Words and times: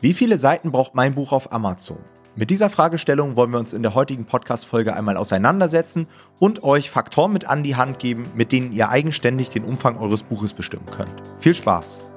Wie 0.00 0.14
viele 0.14 0.38
Seiten 0.38 0.70
braucht 0.70 0.94
mein 0.94 1.16
Buch 1.16 1.32
auf 1.32 1.52
Amazon? 1.52 1.98
Mit 2.36 2.50
dieser 2.50 2.70
Fragestellung 2.70 3.34
wollen 3.34 3.50
wir 3.50 3.58
uns 3.58 3.72
in 3.72 3.82
der 3.82 3.94
heutigen 3.94 4.26
Podcast-Folge 4.26 4.94
einmal 4.94 5.16
auseinandersetzen 5.16 6.06
und 6.38 6.62
euch 6.62 6.88
Faktoren 6.88 7.32
mit 7.32 7.46
an 7.46 7.64
die 7.64 7.74
Hand 7.74 7.98
geben, 7.98 8.26
mit 8.36 8.52
denen 8.52 8.72
ihr 8.72 8.90
eigenständig 8.90 9.50
den 9.50 9.64
Umfang 9.64 9.98
eures 9.98 10.22
Buches 10.22 10.52
bestimmen 10.52 10.86
könnt. 10.86 11.10
Viel 11.40 11.56
Spaß! 11.56 12.07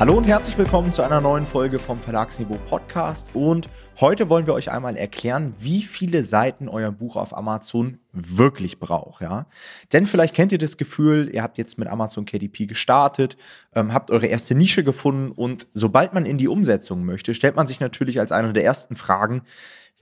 Hallo 0.00 0.14
und 0.14 0.24
herzlich 0.24 0.58
willkommen 0.58 0.90
zu 0.90 1.02
einer 1.02 1.20
neuen 1.20 1.46
Folge 1.46 1.78
vom 1.78 2.00
Verlagsniveau 2.00 2.58
Podcast. 2.68 3.28
Und 3.32 3.70
heute 4.00 4.28
wollen 4.28 4.44
wir 4.44 4.52
euch 4.52 4.72
einmal 4.72 4.96
erklären, 4.96 5.54
wie 5.60 5.82
viele 5.82 6.24
Seiten 6.24 6.68
euer 6.68 6.90
Buch 6.90 7.14
auf 7.14 7.34
Amazon 7.34 8.00
wirklich 8.12 8.80
braucht. 8.80 9.22
Ja? 9.22 9.46
Denn 9.92 10.06
vielleicht 10.06 10.34
kennt 10.34 10.50
ihr 10.50 10.58
das 10.58 10.76
Gefühl, 10.76 11.30
ihr 11.32 11.44
habt 11.44 11.58
jetzt 11.58 11.78
mit 11.78 11.86
Amazon 11.86 12.24
KDP 12.24 12.66
gestartet, 12.66 13.36
ähm, 13.72 13.94
habt 13.94 14.10
eure 14.10 14.26
erste 14.26 14.56
Nische 14.56 14.82
gefunden 14.82 15.30
und 15.30 15.68
sobald 15.72 16.12
man 16.12 16.26
in 16.26 16.38
die 16.38 16.48
Umsetzung 16.48 17.04
möchte, 17.04 17.32
stellt 17.32 17.54
man 17.54 17.68
sich 17.68 17.78
natürlich 17.78 18.18
als 18.18 18.32
eine 18.32 18.52
der 18.52 18.64
ersten 18.64 18.96
Fragen, 18.96 19.42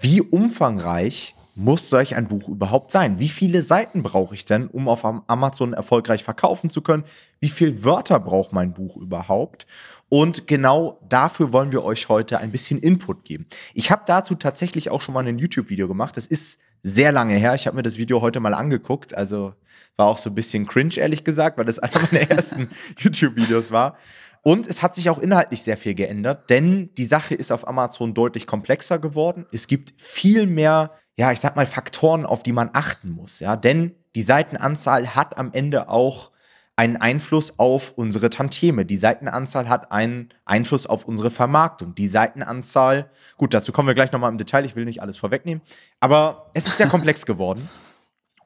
wie 0.01 0.23
umfangreich 0.23 1.35
muss 1.55 1.89
solch 1.89 2.17
ein 2.17 2.29
Buch 2.29 2.49
überhaupt 2.49 2.91
sein? 2.91 3.19
Wie 3.19 3.29
viele 3.29 3.63
Seiten 3.63 4.03
brauche 4.03 4.35
ich 4.35 4.45
denn, 4.45 4.69
um 4.69 4.89
auf 4.89 5.05
Amazon 5.05 5.73
erfolgreich 5.73 6.25
verkaufen 6.25 6.71
zu 6.71 6.81
können? 6.81 7.05
Wie 7.41 7.49
viele 7.49 7.85
Wörter 7.85 8.19
braucht 8.21 8.53
mein 8.53 8.73
Buch 8.73 8.97
überhaupt? 8.97 9.67
Und 10.09 10.47
genau 10.47 10.99
dafür 11.09 11.53
wollen 11.53 11.73
wir 11.73 11.85
euch 11.85 12.09
heute 12.09 12.39
ein 12.39 12.53
bisschen 12.53 12.81
Input 12.81 13.25
geben. 13.25 13.47
Ich 13.75 13.91
habe 13.91 14.03
dazu 14.07 14.35
tatsächlich 14.35 14.91
auch 14.91 15.03
schon 15.03 15.15
mal 15.15 15.27
ein 15.27 15.39
YouTube-Video 15.39 15.89
gemacht. 15.89 16.17
Das 16.17 16.27
ist 16.27 16.59
sehr 16.83 17.13
lange 17.13 17.35
her. 17.35 17.55
Ich 17.55 17.67
habe 17.67 17.77
mir 17.77 17.83
das 17.83 17.99
Video 17.99 18.21
heute 18.21 18.41
mal 18.41 18.55
angeguckt. 18.55 19.15
Also 19.15 19.55
war 19.97 20.07
auch 20.07 20.19
so 20.19 20.31
ein 20.31 20.35
bisschen 20.35 20.67
cringe, 20.67 20.97
ehrlich 20.97 21.25
gesagt, 21.25 21.59
weil 21.59 21.65
das 21.65 21.79
einer 21.79 22.01
meiner 22.11 22.31
ersten 22.31 22.69
YouTube-Videos 22.99 23.71
war. 23.71 23.97
Und 24.43 24.67
es 24.67 24.83
hat 24.83 24.97
sich 24.97 25.09
auch 25.09 25.19
inhaltlich 25.19 25.63
sehr 25.63 25.77
viel 25.77 25.95
geändert, 25.95 26.51
denn 26.51 26.91
die 26.97 27.05
Sache 27.05 27.35
ist 27.35 27.53
auf 27.53 27.67
Amazon 27.69 28.13
deutlich 28.13 28.47
komplexer 28.47 28.99
geworden. 28.99 29.47
Es 29.53 29.69
gibt 29.69 29.95
viel 29.97 30.47
mehr 30.47 30.91
ja, 31.17 31.33
ich 31.33 31.41
sag 31.41 31.57
mal, 31.57 31.67
Faktoren, 31.67 32.27
auf 32.27 32.43
die 32.43 32.53
man 32.53 32.71
achten 32.73 33.11
muss, 33.11 33.41
ja, 33.41 33.57
denn 33.57 33.95
die 34.15 34.23
Seitenanzahl 34.23 35.15
hat 35.15 35.39
am 35.39 35.53
Ende 35.53 35.89
auch 35.89 36.33
einen 36.75 36.97
Einfluss 36.97 37.59
auf 37.59 37.93
unsere 37.97 38.31
Tantieme. 38.31 38.87
Die 38.87 38.97
Seitenanzahl 38.97 39.69
hat 39.69 39.93
einen 39.93 40.31
Einfluss 40.45 40.87
auf 40.87 41.05
unsere 41.05 41.31
Vermarktung. 41.31 41.95
Die 41.95 42.09
Seitenanzahl, 42.09 43.11
gut, 43.37 43.53
dazu 43.53 43.73
kommen 43.73 43.89
wir 43.89 43.95
gleich 43.95 44.13
nochmal 44.13 44.33
im 44.33 44.39
Detail, 44.39 44.65
ich 44.65 44.75
will 44.75 44.87
nicht 44.87 45.03
alles 45.03 45.17
vorwegnehmen, 45.17 45.63
aber 46.01 46.51
es 46.55 46.67
ist 46.67 46.79
sehr 46.79 46.87
komplex 46.89 47.27
geworden. 47.27 47.69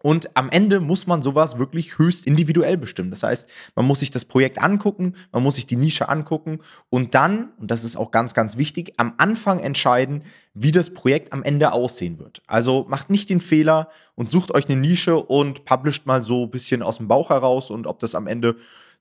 Und 0.06 0.36
am 0.36 0.50
Ende 0.50 0.78
muss 0.78 1.08
man 1.08 1.20
sowas 1.20 1.58
wirklich 1.58 1.98
höchst 1.98 2.28
individuell 2.28 2.76
bestimmen. 2.76 3.10
Das 3.10 3.24
heißt, 3.24 3.50
man 3.74 3.86
muss 3.86 3.98
sich 3.98 4.12
das 4.12 4.24
Projekt 4.24 4.62
angucken, 4.62 5.14
man 5.32 5.42
muss 5.42 5.56
sich 5.56 5.66
die 5.66 5.74
Nische 5.74 6.08
angucken 6.08 6.60
und 6.90 7.16
dann, 7.16 7.48
und 7.58 7.72
das 7.72 7.82
ist 7.82 7.96
auch 7.96 8.12
ganz, 8.12 8.32
ganz 8.32 8.56
wichtig, 8.56 8.92
am 8.98 9.14
Anfang 9.16 9.58
entscheiden, 9.58 10.22
wie 10.54 10.70
das 10.70 10.90
Projekt 10.90 11.32
am 11.32 11.42
Ende 11.42 11.72
aussehen 11.72 12.20
wird. 12.20 12.40
Also 12.46 12.86
macht 12.88 13.10
nicht 13.10 13.30
den 13.30 13.40
Fehler 13.40 13.88
und 14.14 14.30
sucht 14.30 14.54
euch 14.54 14.68
eine 14.68 14.80
Nische 14.80 15.16
und 15.16 15.64
publisht 15.64 16.06
mal 16.06 16.22
so 16.22 16.44
ein 16.44 16.50
bisschen 16.52 16.84
aus 16.84 16.98
dem 16.98 17.08
Bauch 17.08 17.30
heraus 17.30 17.72
und 17.72 17.88
ob 17.88 17.98
das 17.98 18.14
am 18.14 18.28
Ende 18.28 18.54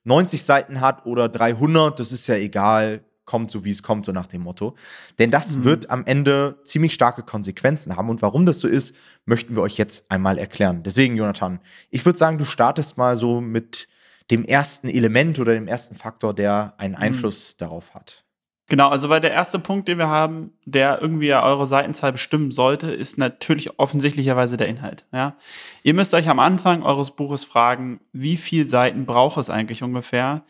90 0.05 0.43
Seiten 0.43 0.81
hat 0.81 1.05
oder 1.05 1.29
300, 1.29 1.99
das 1.99 2.13
ist 2.13 2.25
ja 2.25 2.33
egal 2.33 3.03
kommt 3.25 3.51
so, 3.51 3.65
wie 3.65 3.71
es 3.71 3.83
kommt, 3.83 4.05
so 4.05 4.11
nach 4.11 4.27
dem 4.27 4.41
Motto. 4.41 4.75
Denn 5.19 5.31
das 5.31 5.57
mhm. 5.57 5.63
wird 5.65 5.89
am 5.89 6.05
Ende 6.05 6.59
ziemlich 6.63 6.93
starke 6.93 7.23
Konsequenzen 7.23 7.95
haben. 7.95 8.09
Und 8.09 8.21
warum 8.21 8.45
das 8.45 8.59
so 8.59 8.67
ist, 8.67 8.95
möchten 9.25 9.55
wir 9.55 9.63
euch 9.63 9.77
jetzt 9.77 10.09
einmal 10.09 10.37
erklären. 10.37 10.83
Deswegen, 10.83 11.17
Jonathan, 11.17 11.59
ich 11.89 12.05
würde 12.05 12.19
sagen, 12.19 12.37
du 12.37 12.45
startest 12.45 12.97
mal 12.97 13.17
so 13.17 13.41
mit 13.41 13.87
dem 14.31 14.45
ersten 14.45 14.89
Element 14.89 15.39
oder 15.39 15.53
dem 15.53 15.67
ersten 15.67 15.95
Faktor, 15.95 16.33
der 16.33 16.73
einen 16.77 16.95
mhm. 16.95 17.01
Einfluss 17.01 17.53
mhm. 17.53 17.57
darauf 17.57 17.93
hat. 17.93 18.25
Genau, 18.67 18.89
also 18.89 19.09
weil 19.09 19.21
der 19.21 19.31
erste 19.31 19.59
Punkt, 19.59 19.87
den 19.87 19.99
wir 19.99 20.07
haben, 20.07 20.51
der 20.65 20.99
irgendwie 20.99 21.31
eure 21.33 21.67
Seitenzahl 21.67 22.11
bestimmen 22.11 22.51
sollte, 22.51 22.87
ist 22.87 23.19
natürlich 23.19 23.79
offensichtlicherweise 23.79 24.57
der 24.57 24.67
Inhalt. 24.67 25.05
Ja? 25.13 25.35
Ihr 25.83 25.93
müsst 25.93 26.15
euch 26.15 26.29
am 26.29 26.39
Anfang 26.39 26.81
eures 26.81 27.11
Buches 27.11 27.45
fragen, 27.45 27.99
wie 28.11 28.37
viele 28.37 28.65
Seiten 28.65 29.05
braucht 29.05 29.37
es 29.37 29.51
eigentlich 29.51 29.83
ungefähr, 29.83 30.43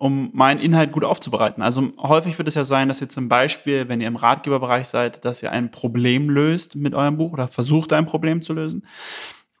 um 0.00 0.30
meinen 0.32 0.60
Inhalt 0.60 0.92
gut 0.92 1.04
aufzubereiten. 1.04 1.62
Also 1.62 1.92
häufig 1.98 2.38
wird 2.38 2.48
es 2.48 2.54
ja 2.54 2.64
sein, 2.64 2.88
dass 2.88 3.02
ihr 3.02 3.10
zum 3.10 3.28
Beispiel, 3.28 3.86
wenn 3.90 4.00
ihr 4.00 4.08
im 4.08 4.16
Ratgeberbereich 4.16 4.86
seid, 4.88 5.26
dass 5.26 5.42
ihr 5.42 5.52
ein 5.52 5.70
Problem 5.70 6.30
löst 6.30 6.74
mit 6.74 6.94
eurem 6.94 7.18
Buch 7.18 7.34
oder 7.34 7.48
versucht, 7.48 7.92
ein 7.92 8.06
Problem 8.06 8.40
zu 8.40 8.54
lösen. 8.54 8.86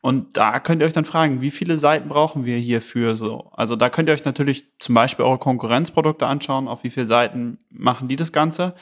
Und 0.02 0.38
da 0.38 0.60
könnt 0.60 0.80
ihr 0.80 0.86
euch 0.86 0.94
dann 0.94 1.04
fragen, 1.04 1.42
wie 1.42 1.50
viele 1.50 1.78
Seiten 1.78 2.08
brauchen 2.08 2.46
wir 2.46 2.56
hierfür 2.56 3.16
so? 3.16 3.50
Also 3.52 3.76
da 3.76 3.90
könnt 3.90 4.08
ihr 4.08 4.14
euch 4.14 4.24
natürlich 4.24 4.64
zum 4.78 4.94
Beispiel 4.94 5.26
eure 5.26 5.38
Konkurrenzprodukte 5.38 6.26
anschauen, 6.26 6.68
auf 6.68 6.84
wie 6.84 6.90
viele 6.90 7.06
Seiten 7.06 7.58
machen 7.70 8.08
die 8.08 8.16
das 8.16 8.32
Ganze. 8.32 8.74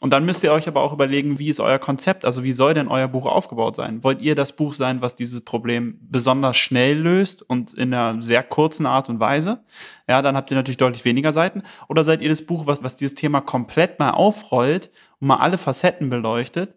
Und 0.00 0.12
dann 0.12 0.24
müsst 0.26 0.42
ihr 0.42 0.52
euch 0.52 0.66
aber 0.66 0.82
auch 0.82 0.92
überlegen, 0.92 1.38
wie 1.38 1.48
ist 1.48 1.60
euer 1.60 1.78
Konzept? 1.78 2.24
Also 2.24 2.42
wie 2.42 2.52
soll 2.52 2.74
denn 2.74 2.88
euer 2.88 3.06
Buch 3.06 3.24
aufgebaut 3.24 3.76
sein? 3.76 4.02
Wollt 4.02 4.20
ihr 4.20 4.34
das 4.34 4.52
Buch 4.56 4.74
sein, 4.74 5.00
was 5.00 5.14
dieses 5.14 5.42
Problem 5.42 5.96
besonders 6.02 6.56
schnell 6.56 6.98
löst 6.98 7.42
und 7.42 7.72
in 7.72 7.94
einer 7.94 8.20
sehr 8.20 8.42
kurzen 8.42 8.84
Art 8.84 9.08
und 9.08 9.20
Weise? 9.20 9.64
Ja, 10.08 10.22
dann 10.22 10.36
habt 10.36 10.50
ihr 10.50 10.56
natürlich 10.56 10.76
deutlich 10.76 11.04
weniger 11.04 11.32
Seiten. 11.32 11.62
Oder 11.88 12.02
seid 12.02 12.20
ihr 12.20 12.28
das 12.28 12.42
Buch, 12.42 12.66
was, 12.66 12.82
was 12.82 12.96
dieses 12.96 13.14
Thema 13.14 13.40
komplett 13.40 14.00
mal 14.00 14.10
aufrollt 14.10 14.90
und 15.20 15.28
mal 15.28 15.36
alle 15.36 15.56
Facetten 15.56 16.10
beleuchtet? 16.10 16.74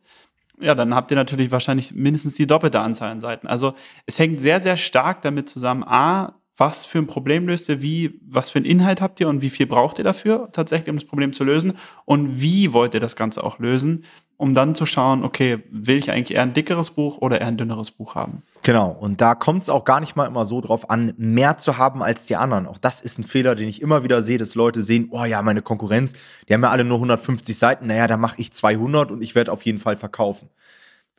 Ja, 0.60 0.74
dann 0.74 0.96
habt 0.96 1.12
ihr 1.12 1.18
natürlich 1.18 1.52
wahrscheinlich 1.52 1.94
mindestens 1.94 2.34
die 2.36 2.48
doppelte 2.48 2.80
Anzahl 2.80 3.12
an 3.12 3.22
Seiten. 3.22 3.48
Also 3.48 3.74
es 4.08 4.18
hängt 4.18 4.42
sehr, 4.42 4.60
sehr 4.60 4.76
stark 4.76 5.22
damit 5.22 5.50
zusammen, 5.50 5.84
a, 5.84 6.40
was 6.58 6.84
für 6.86 6.98
ein 6.98 7.06
Problem 7.06 7.48
löst 7.48 7.70
ihr, 7.70 7.84
wie, 7.84 8.20
was 8.28 8.50
für 8.50 8.58
einen 8.58 8.66
Inhalt 8.66 9.00
habt 9.00 9.20
ihr 9.20 9.30
und 9.30 9.42
wie 9.42 9.52
viel 9.52 9.68
braucht 9.68 10.00
ihr 10.00 10.04
dafür 10.04 10.50
tatsächlich, 10.52 10.90
um 10.90 10.96
das 10.98 11.08
Problem 11.08 11.32
zu 11.32 11.44
lösen 11.44 11.78
und 12.06 12.42
wie 12.42 12.74
wollt 12.74 12.96
ihr 12.96 13.00
das 13.00 13.16
Ganze 13.16 13.44
auch 13.44 13.60
lösen, 13.60 14.06
um 14.38 14.54
dann 14.54 14.76
zu 14.76 14.86
schauen, 14.86 15.24
okay, 15.24 15.64
will 15.72 15.98
ich 15.98 16.12
eigentlich 16.12 16.36
eher 16.36 16.44
ein 16.44 16.54
dickeres 16.54 16.92
Buch 16.92 17.18
oder 17.18 17.42
eher 17.42 17.48
ein 17.48 17.58
dünneres 17.58 17.90
Buch 17.90 18.14
haben? 18.14 18.44
Genau, 18.62 18.92
und 18.92 19.20
da 19.20 19.34
kommt 19.34 19.64
es 19.64 19.70
auch 19.70 19.84
gar 19.84 20.00
nicht 20.00 20.16
mal 20.16 20.28
immer 20.28 20.46
so 20.46 20.62
drauf 20.62 20.90
an, 20.92 21.14
mehr 21.18 21.58
zu 21.58 21.78
haben 21.78 22.04
als 22.04 22.28
die 22.28 22.36
anderen. 22.36 22.68
Auch 22.68 22.78
das 22.78 23.02
ist 23.02 23.18
ein 23.18 23.24
Fehler, 23.24 23.56
den 23.56 23.68
ich 23.68 23.82
immer 23.82 24.04
wieder 24.04 24.22
sehe, 24.22 24.38
dass 24.38 24.54
Leute 24.54 24.84
sehen, 24.84 25.08
oh 25.12 25.26
ja, 25.26 25.42
meine 25.42 25.64
Konkurrenz, 25.64 26.14
die 26.48 26.54
haben 26.54 26.62
ja 26.62 26.70
alle 26.70 26.84
nur 26.84 26.98
150 26.98 27.58
Seiten, 27.58 27.88
naja, 27.88 28.06
da 28.06 28.18
mache 28.18 28.40
ich 28.40 28.54
200 28.54 29.10
und 29.10 29.24
ich 29.24 29.34
werde 29.34 29.52
auf 29.52 29.64
jeden 29.64 29.80
Fall 29.80 29.98
verkaufen. 29.98 30.50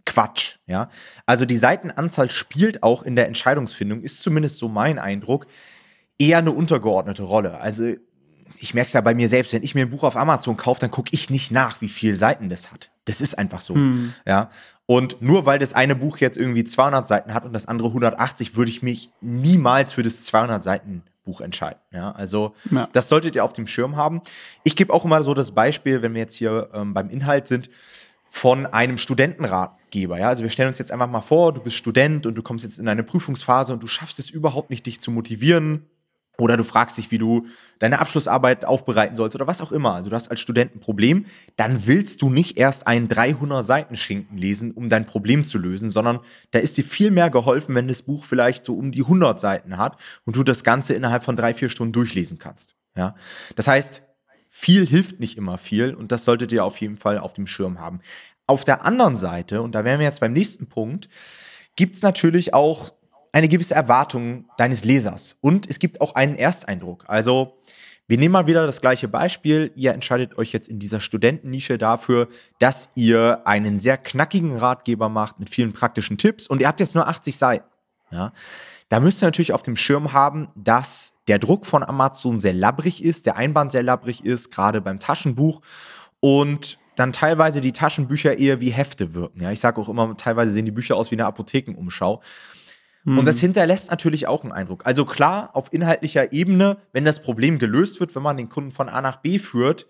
Quatsch, 0.06 0.56
ja. 0.66 0.88
Also 1.26 1.44
die 1.44 1.58
Seitenanzahl 1.58 2.30
spielt 2.30 2.82
auch 2.84 3.02
in 3.02 3.16
der 3.16 3.26
Entscheidungsfindung, 3.26 4.02
ist 4.02 4.22
zumindest 4.22 4.58
so 4.58 4.68
mein 4.68 4.98
Eindruck, 4.98 5.46
eher 6.18 6.38
eine 6.38 6.52
untergeordnete 6.52 7.24
Rolle. 7.24 7.60
Also 7.60 7.94
ich 8.60 8.74
merke 8.74 8.86
es 8.86 8.92
ja 8.92 9.00
bei 9.00 9.14
mir 9.14 9.28
selbst, 9.28 9.52
wenn 9.52 9.62
ich 9.62 9.74
mir 9.74 9.82
ein 9.82 9.90
Buch 9.90 10.04
auf 10.04 10.16
Amazon 10.16 10.56
kaufe, 10.56 10.80
dann 10.80 10.90
gucke 10.90 11.10
ich 11.12 11.30
nicht 11.30 11.50
nach, 11.50 11.80
wie 11.80 11.88
viele 11.88 12.16
Seiten 12.16 12.48
das 12.48 12.72
hat. 12.72 12.90
Das 13.08 13.20
ist 13.20 13.38
einfach 13.38 13.60
so, 13.60 13.74
hm. 13.74 14.14
ja. 14.26 14.50
Und 14.86 15.20
nur 15.20 15.44
weil 15.44 15.58
das 15.58 15.74
eine 15.74 15.94
Buch 15.94 16.18
jetzt 16.18 16.38
irgendwie 16.38 16.64
200 16.64 17.06
Seiten 17.06 17.34
hat 17.34 17.44
und 17.44 17.52
das 17.52 17.66
andere 17.66 17.88
180, 17.88 18.56
würde 18.56 18.70
ich 18.70 18.82
mich 18.82 19.10
niemals 19.20 19.92
für 19.92 20.02
das 20.02 20.24
200 20.24 20.64
Seiten 20.64 21.02
Buch 21.28 21.42
entscheiden. 21.42 21.78
Ja, 21.92 22.12
also 22.12 22.54
ja. 22.70 22.88
das 22.92 23.10
solltet 23.10 23.36
ihr 23.36 23.44
auf 23.44 23.52
dem 23.52 23.66
Schirm 23.66 23.96
haben. 23.96 24.22
Ich 24.64 24.76
gebe 24.76 24.94
auch 24.94 25.04
immer 25.04 25.22
so 25.22 25.34
das 25.34 25.52
Beispiel, 25.52 26.00
wenn 26.00 26.14
wir 26.14 26.22
jetzt 26.22 26.34
hier 26.34 26.70
ähm, 26.72 26.94
beim 26.94 27.10
Inhalt 27.10 27.46
sind 27.46 27.68
von 28.30 28.66
einem 28.66 28.98
Studentenratgeber. 28.98 30.18
Ja? 30.18 30.28
Also 30.28 30.42
wir 30.42 30.50
stellen 30.50 30.68
uns 30.68 30.78
jetzt 30.78 30.90
einfach 30.90 31.08
mal 31.08 31.20
vor, 31.20 31.52
du 31.52 31.60
bist 31.60 31.76
Student 31.76 32.24
und 32.24 32.34
du 32.34 32.42
kommst 32.42 32.64
jetzt 32.64 32.78
in 32.78 32.88
eine 32.88 33.02
Prüfungsphase 33.02 33.74
und 33.74 33.82
du 33.82 33.88
schaffst 33.88 34.18
es 34.18 34.30
überhaupt 34.30 34.70
nicht, 34.70 34.86
dich 34.86 35.00
zu 35.00 35.10
motivieren. 35.10 35.86
Oder 36.40 36.56
du 36.56 36.62
fragst 36.62 36.96
dich, 36.96 37.10
wie 37.10 37.18
du 37.18 37.48
deine 37.80 37.98
Abschlussarbeit 37.98 38.64
aufbereiten 38.64 39.16
sollst 39.16 39.34
oder 39.34 39.48
was 39.48 39.60
auch 39.60 39.72
immer. 39.72 39.94
Also 39.94 40.08
du 40.08 40.14
hast 40.14 40.30
als 40.30 40.38
Student 40.38 40.74
ein 40.74 40.80
Problem, 40.80 41.26
dann 41.56 41.86
willst 41.86 42.22
du 42.22 42.30
nicht 42.30 42.56
erst 42.58 42.86
einen 42.86 43.08
300 43.08 43.66
Seiten 43.66 43.96
Schinken 43.96 44.38
lesen, 44.38 44.70
um 44.70 44.88
dein 44.88 45.04
Problem 45.04 45.44
zu 45.44 45.58
lösen, 45.58 45.90
sondern 45.90 46.20
da 46.52 46.60
ist 46.60 46.76
dir 46.76 46.84
viel 46.84 47.10
mehr 47.10 47.30
geholfen, 47.30 47.74
wenn 47.74 47.88
das 47.88 48.02
Buch 48.02 48.24
vielleicht 48.24 48.64
so 48.64 48.74
um 48.74 48.92
die 48.92 49.02
100 49.02 49.40
Seiten 49.40 49.76
hat 49.78 49.98
und 50.24 50.36
du 50.36 50.44
das 50.44 50.62
Ganze 50.62 50.94
innerhalb 50.94 51.24
von 51.24 51.34
drei, 51.34 51.54
vier 51.54 51.70
Stunden 51.70 51.92
durchlesen 51.92 52.38
kannst. 52.38 52.76
Ja? 52.96 53.16
Das 53.56 53.66
heißt, 53.66 54.02
viel 54.48 54.86
hilft 54.86 55.18
nicht 55.18 55.36
immer 55.36 55.58
viel 55.58 55.92
und 55.92 56.12
das 56.12 56.24
solltet 56.24 56.52
ihr 56.52 56.64
auf 56.64 56.80
jeden 56.80 56.98
Fall 56.98 57.18
auf 57.18 57.32
dem 57.32 57.48
Schirm 57.48 57.80
haben. 57.80 58.00
Auf 58.46 58.64
der 58.64 58.84
anderen 58.84 59.16
Seite, 59.16 59.60
und 59.60 59.74
da 59.74 59.84
wären 59.84 59.98
wir 59.98 60.06
jetzt 60.06 60.20
beim 60.20 60.32
nächsten 60.32 60.68
Punkt, 60.68 61.08
gibt 61.74 61.96
es 61.96 62.02
natürlich 62.02 62.54
auch 62.54 62.92
eine 63.38 63.48
gewisse 63.48 63.74
Erwartung 63.74 64.46
deines 64.56 64.84
Lesers 64.84 65.36
und 65.40 65.68
es 65.68 65.78
gibt 65.78 66.00
auch 66.00 66.14
einen 66.16 66.34
Ersteindruck. 66.34 67.04
Also 67.06 67.56
wir 68.08 68.18
nehmen 68.18 68.32
mal 68.32 68.46
wieder 68.46 68.66
das 68.66 68.80
gleiche 68.80 69.06
Beispiel. 69.06 69.70
Ihr 69.76 69.92
entscheidet 69.92 70.36
euch 70.38 70.52
jetzt 70.52 70.68
in 70.68 70.78
dieser 70.78 71.00
Studentennische 71.00 71.78
dafür, 71.78 72.28
dass 72.58 72.90
ihr 72.96 73.46
einen 73.46 73.78
sehr 73.78 73.96
knackigen 73.96 74.56
Ratgeber 74.56 75.08
macht 75.08 75.38
mit 75.38 75.50
vielen 75.50 75.72
praktischen 75.72 76.18
Tipps 76.18 76.48
und 76.48 76.60
ihr 76.60 76.66
habt 76.66 76.80
jetzt 76.80 76.94
nur 76.94 77.06
80 77.06 77.36
Seiten. 77.36 77.68
Ja? 78.10 78.32
Da 78.88 78.98
müsst 78.98 79.22
ihr 79.22 79.26
natürlich 79.26 79.52
auf 79.52 79.62
dem 79.62 79.76
Schirm 79.76 80.12
haben, 80.12 80.48
dass 80.56 81.12
der 81.28 81.38
Druck 81.38 81.64
von 81.64 81.84
Amazon 81.84 82.40
sehr 82.40 82.54
labbrig 82.54 83.04
ist, 83.04 83.26
der 83.26 83.36
Einband 83.36 83.70
sehr 83.70 83.82
labbrig 83.84 84.24
ist, 84.24 84.50
gerade 84.50 84.80
beim 84.80 84.98
Taschenbuch. 84.98 85.60
Und 86.20 86.78
dann 86.96 87.12
teilweise 87.12 87.60
die 87.60 87.72
Taschenbücher 87.72 88.38
eher 88.38 88.60
wie 88.60 88.70
Hefte 88.70 89.14
wirken. 89.14 89.42
Ja, 89.42 89.52
ich 89.52 89.60
sage 89.60 89.80
auch 89.80 89.88
immer, 89.88 90.16
teilweise 90.16 90.50
sehen 90.50 90.64
die 90.64 90.72
Bücher 90.72 90.96
aus 90.96 91.12
wie 91.12 91.14
eine 91.14 91.26
Apothekenumschau. 91.26 92.20
Und 93.04 93.24
das 93.26 93.38
hinterlässt 93.38 93.90
natürlich 93.90 94.26
auch 94.26 94.42
einen 94.42 94.52
Eindruck. 94.52 94.84
Also 94.86 95.04
klar, 95.04 95.50
auf 95.54 95.72
inhaltlicher 95.72 96.32
Ebene, 96.32 96.78
wenn 96.92 97.04
das 97.04 97.22
Problem 97.22 97.58
gelöst 97.58 98.00
wird, 98.00 98.14
wenn 98.14 98.22
man 98.22 98.36
den 98.36 98.48
Kunden 98.48 98.70
von 98.70 98.88
A 98.88 99.00
nach 99.00 99.16
B 99.16 99.38
führt, 99.38 99.86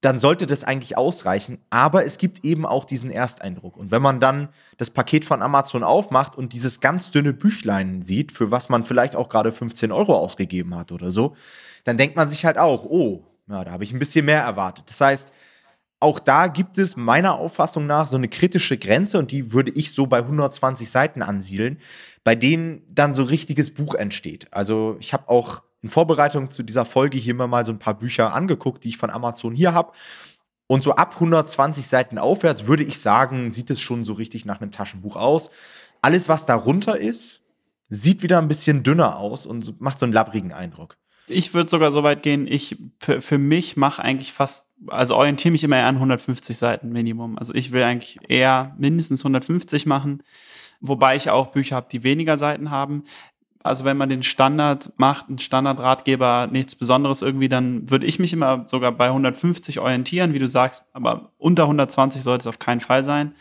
dann 0.00 0.18
sollte 0.18 0.46
das 0.46 0.64
eigentlich 0.64 0.96
ausreichen. 0.96 1.58
Aber 1.68 2.04
es 2.04 2.16
gibt 2.16 2.44
eben 2.44 2.64
auch 2.64 2.84
diesen 2.84 3.10
Ersteindruck. 3.10 3.76
Und 3.76 3.90
wenn 3.90 4.00
man 4.00 4.18
dann 4.18 4.48
das 4.78 4.90
Paket 4.90 5.24
von 5.24 5.42
Amazon 5.42 5.84
aufmacht 5.84 6.36
und 6.36 6.52
dieses 6.54 6.80
ganz 6.80 7.10
dünne 7.10 7.34
Büchlein 7.34 8.02
sieht, 8.02 8.32
für 8.32 8.50
was 8.50 8.68
man 8.68 8.84
vielleicht 8.84 9.14
auch 9.14 9.28
gerade 9.28 9.52
15 9.52 9.92
Euro 9.92 10.16
ausgegeben 10.16 10.74
hat 10.74 10.90
oder 10.90 11.10
so, 11.10 11.36
dann 11.84 11.98
denkt 11.98 12.16
man 12.16 12.28
sich 12.28 12.44
halt 12.46 12.56
auch, 12.56 12.84
oh, 12.84 13.26
ja, 13.48 13.64
da 13.64 13.72
habe 13.72 13.84
ich 13.84 13.92
ein 13.92 13.98
bisschen 13.98 14.24
mehr 14.24 14.40
erwartet. 14.40 14.84
Das 14.88 15.00
heißt, 15.00 15.32
auch 16.02 16.18
da 16.18 16.46
gibt 16.46 16.78
es 16.78 16.96
meiner 16.96 17.34
Auffassung 17.34 17.86
nach 17.86 18.06
so 18.06 18.16
eine 18.16 18.28
kritische 18.28 18.78
Grenze 18.78 19.18
und 19.18 19.30
die 19.30 19.52
würde 19.52 19.70
ich 19.72 19.92
so 19.92 20.06
bei 20.06 20.18
120 20.18 20.88
Seiten 20.88 21.20
ansiedeln, 21.20 21.78
bei 22.24 22.34
denen 22.34 22.82
dann 22.88 23.14
so 23.14 23.22
richtiges 23.22 23.72
Buch 23.72 23.94
entsteht. 23.94 24.52
Also 24.52 24.96
ich 25.00 25.12
habe 25.12 25.28
auch 25.28 25.62
in 25.82 25.88
Vorbereitung 25.88 26.50
zu 26.50 26.62
dieser 26.62 26.84
Folge 26.84 27.18
hier 27.18 27.34
mal 27.34 27.64
so 27.64 27.72
ein 27.72 27.78
paar 27.78 27.98
Bücher 27.98 28.34
angeguckt, 28.34 28.84
die 28.84 28.90
ich 28.90 28.98
von 28.98 29.10
Amazon 29.10 29.54
hier 29.54 29.72
habe. 29.72 29.92
Und 30.66 30.84
so 30.84 30.94
ab 30.94 31.14
120 31.14 31.88
Seiten 31.88 32.18
aufwärts 32.18 32.66
würde 32.66 32.84
ich 32.84 33.00
sagen, 33.00 33.50
sieht 33.50 33.70
es 33.70 33.80
schon 33.80 34.04
so 34.04 34.12
richtig 34.12 34.44
nach 34.44 34.60
einem 34.60 34.70
Taschenbuch 34.70 35.16
aus. 35.16 35.50
Alles, 36.02 36.28
was 36.28 36.46
darunter 36.46 36.98
ist, 36.98 37.42
sieht 37.88 38.22
wieder 38.22 38.38
ein 38.38 38.48
bisschen 38.48 38.82
dünner 38.82 39.18
aus 39.18 39.46
und 39.46 39.80
macht 39.80 39.98
so 39.98 40.06
einen 40.06 40.12
labbrigen 40.12 40.52
Eindruck. 40.52 40.96
Ich 41.26 41.54
würde 41.54 41.70
sogar 41.70 41.92
so 41.92 42.02
weit 42.02 42.22
gehen, 42.22 42.46
ich 42.46 42.76
für 42.98 43.38
mich 43.38 43.76
mache 43.76 44.02
eigentlich 44.02 44.32
fast, 44.32 44.66
also 44.86 45.16
orientiere 45.16 45.52
mich 45.52 45.64
immer 45.64 45.76
eher 45.76 45.86
an 45.86 45.96
150 45.96 46.56
Seiten 46.56 46.90
Minimum. 46.90 47.38
Also 47.38 47.54
ich 47.54 47.72
will 47.72 47.82
eigentlich 47.82 48.18
eher 48.28 48.74
mindestens 48.78 49.20
150 49.20 49.86
machen, 49.86 50.22
wobei 50.80 51.16
ich 51.16 51.30
auch 51.30 51.48
Bücher 51.48 51.76
habe, 51.76 51.88
die 51.90 52.02
weniger 52.02 52.38
Seiten 52.38 52.70
haben 52.70 53.04
also 53.62 53.84
wenn 53.84 53.96
man 53.96 54.08
den 54.08 54.22
Standard 54.22 54.92
macht, 54.96 55.28
ein 55.28 55.38
Standardratgeber, 55.38 56.48
nichts 56.50 56.74
Besonderes 56.74 57.22
irgendwie, 57.22 57.48
dann 57.48 57.90
würde 57.90 58.06
ich 58.06 58.18
mich 58.18 58.32
immer 58.32 58.64
sogar 58.66 58.92
bei 58.92 59.06
150 59.06 59.80
orientieren, 59.80 60.32
wie 60.32 60.38
du 60.38 60.48
sagst, 60.48 60.84
aber 60.92 61.32
unter 61.38 61.64
120 61.64 62.22
sollte 62.22 62.42
es 62.42 62.46
auf 62.46 62.58
keinen 62.58 62.80
Fall 62.80 63.04
sein. 63.04 63.34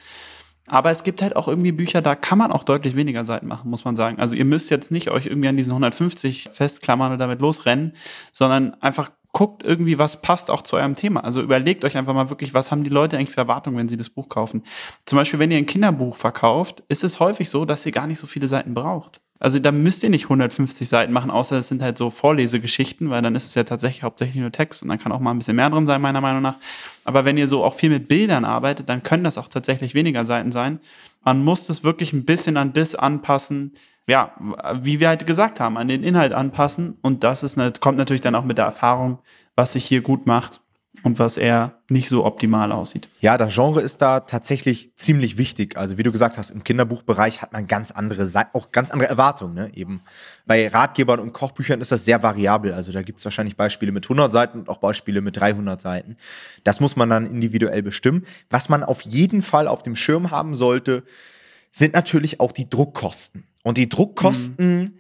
Aber 0.68 0.92
es 0.92 1.04
gibt 1.04 1.22
halt 1.22 1.36
auch 1.36 1.48
irgendwie 1.48 1.72
Bücher, 1.72 2.02
da 2.02 2.16
kann 2.16 2.38
man 2.38 2.52
auch 2.52 2.64
deutlich 2.64 2.96
weniger 2.96 3.26
Seiten 3.26 3.48
machen, 3.48 3.72
muss 3.72 3.86
man 3.86 3.96
sagen. 3.96 4.20
Also 4.20 4.36
ihr 4.36 4.46
müsst 4.46 4.70
jetzt 4.70 4.92
nicht 4.92 5.10
euch 5.10 5.26
irgendwie 5.26 5.48
an 5.48 5.58
diesen 5.58 5.72
150 5.72 6.50
festklammern 6.54 7.14
und 7.14 7.20
damit 7.20 7.40
losrennen, 7.40 7.94
sondern 8.32 8.76
einfach 8.76 9.10
guckt 9.32 9.64
irgendwie, 9.64 9.98
was 9.98 10.22
passt 10.22 10.50
auch 10.50 10.64
zu 10.64 10.76
eurem 10.76 10.96
Thema. 10.96 11.24
Also 11.24 11.42
überlegt 11.42 11.86
euch 11.86 11.98
einfach 11.98 12.14
mal 12.14 12.30
wirklich, 12.30 12.54
was 12.54 12.72
haben 12.72 12.84
die 12.84 12.90
Leute 12.90 13.18
eigentlich 13.18 13.32
für 13.34 13.42
Erwartungen, 13.42 13.78
wenn 13.78 13.90
sie 13.90 13.98
das 13.98 14.10
Buch 14.10 14.28
kaufen. 14.28 14.64
Zum 15.06 15.18
Beispiel, 15.18 15.40
wenn 15.40 15.52
ihr 15.52 15.58
ein 15.58 15.66
Kinderbuch 15.66 16.16
verkauft, 16.16 16.84
ist 16.88 17.04
es 17.04 17.20
häufig 17.20 17.50
so, 17.50 17.66
dass 17.66 17.86
ihr 17.86 17.92
gar 17.92 18.08
nicht 18.08 18.20
so 18.20 18.28
viele 18.28 18.48
Seiten 18.48 18.74
braucht. 18.74 19.22
Also 19.42 19.58
da 19.60 19.72
müsst 19.72 20.04
ihr 20.04 20.10
nicht 20.10 20.26
150 20.26 20.90
Seiten 20.90 21.14
machen, 21.14 21.32
außer 21.32 21.58
es 21.58 21.70
sind 21.70 21.82
halt 21.82 21.98
so 21.98 22.10
Vorlesegeschichten, 22.10 23.10
weil 23.10 23.22
dann 23.22 23.36
ist 23.36 23.46
es 23.46 23.56
ja 23.56 23.64
tatsächlich 23.64 24.04
hauptsächlich 24.04 24.36
nur 24.36 24.52
Text 24.52 24.84
und 24.84 24.90
dann 24.90 25.00
kann 25.00 25.14
auch 25.14 25.22
mal 25.22 25.32
ein 25.32 25.38
bisschen 25.38 25.56
mehr 25.56 25.70
drin 25.70 25.88
sein, 25.88 26.02
meiner 26.02 26.20
Meinung 26.20 26.42
nach. 26.42 26.58
Aber 27.06 27.24
wenn 27.24 27.38
ihr 27.38 27.48
so 27.48 27.64
auch 27.64 27.74
viel 27.74 27.90
mit 27.90 28.10
Bildern 28.10 28.44
arbeitet, 28.44 28.90
dann 28.90 29.02
können 29.02 29.24
das 29.24 29.38
auch 29.38 29.48
tatsächlich 29.48 29.94
weniger 29.94 30.26
Seiten 30.26 30.52
sein. 30.52 30.82
Man 31.24 31.42
muss 31.42 31.70
es 31.70 31.86
wirklich 31.86 32.12
ein 32.12 32.26
bisschen 32.26 32.58
an 32.58 32.74
das 32.74 32.96
anpassen, 32.96 33.74
ja, 34.10 34.34
wie 34.82 35.00
wir 35.00 35.08
halt 35.08 35.26
gesagt 35.26 35.60
haben, 35.60 35.78
an 35.78 35.88
den 35.88 36.04
Inhalt 36.04 36.34
anpassen. 36.34 36.98
Und 37.02 37.24
das 37.24 37.44
ist, 37.44 37.58
kommt 37.80 37.98
natürlich 37.98 38.22
dann 38.22 38.36
auch 38.36 38.44
mit 38.44 38.58
der 38.58 38.66
Erfahrung, 38.66 39.20
was 39.56 39.74
sich 39.74 39.86
hier 39.86 40.02
gut 40.02 40.26
macht 40.26 40.62
und 41.04 41.20
was 41.20 41.38
eher 41.38 41.80
nicht 41.90 42.10
so 42.10 42.26
optimal 42.26 42.72
aussieht. 42.72 43.08
Ja, 43.20 43.38
das 43.38 43.54
Genre 43.54 43.82
ist 43.82 44.02
da 44.02 44.22
tatsächlich 44.22 44.96
ziemlich 44.96 45.38
wichtig. 45.38 45.78
Also 45.78 45.98
wie 45.98 46.04
du 46.04 46.12
gesagt 46.12 46.38
hast, 46.38 46.50
im 46.50 46.64
Kinderbuchbereich 46.64 47.42
hat 47.42 47.54
man 47.54 47.68
ganz 47.68 47.92
andere, 47.92 48.28
auch 48.54 48.72
ganz 48.72 48.92
andere 48.92 49.10
Erwartungen. 49.10 49.54
Ne? 49.54 49.72
Eben 49.74 50.02
bei 50.46 50.68
Ratgebern 50.68 51.20
und 51.20 51.34
Kochbüchern 51.34 51.82
ist 51.82 51.92
das 51.92 52.06
sehr 52.06 52.22
variabel. 52.22 52.74
Also 52.74 52.92
da 52.92 53.02
gibt 53.02 53.20
es 53.20 53.26
wahrscheinlich 53.26 53.56
Beispiele 53.56 53.92
mit 53.92 54.06
100 54.06 54.32
Seiten 54.32 54.60
und 54.60 54.70
auch 54.70 54.80
Beispiele 54.80 55.22
mit 55.22 55.38
300 55.40 55.80
Seiten. 55.80 56.18
Das 56.64 56.80
muss 56.80 56.96
man 56.96 57.10
dann 57.10 57.26
individuell 57.26 57.82
bestimmen. 57.82 58.26
Was 58.50 58.70
man 58.70 58.84
auf 58.84 59.02
jeden 59.02 59.42
Fall 59.42 59.68
auf 59.68 59.84
dem 59.84 59.96
Schirm 59.96 60.32
haben 60.32 60.54
sollte, 60.54 61.04
sind 61.72 61.94
natürlich 61.94 62.40
auch 62.40 62.52
die 62.52 62.70
Druckkosten. 62.70 63.49
Und 63.64 63.78
die 63.78 63.90
Druckkosten 63.90 64.82
mhm 64.82 65.00